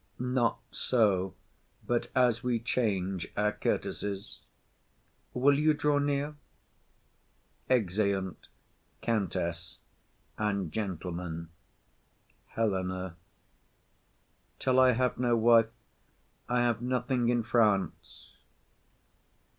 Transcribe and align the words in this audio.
Not 0.17 0.59
so, 0.71 1.35
but 1.85 2.09
as 2.15 2.41
we 2.41 2.59
change 2.59 3.27
our 3.37 3.51
courtesies. 3.51 4.39
Will 5.35 5.59
you 5.59 5.75
draw 5.75 5.99
near? 5.99 6.33
[Exeunt 7.69 8.47
Countess 9.03 9.77
and 10.39 10.71
Gentlemen.] 10.71 11.49
HELENA. 12.47 13.15
"Till 14.57 14.79
I 14.79 14.93
have 14.93 15.19
no 15.19 15.37
wife, 15.37 15.69
I 16.49 16.61
have 16.61 16.81
nothing 16.81 17.29
in 17.29 17.43
France." 17.43 18.31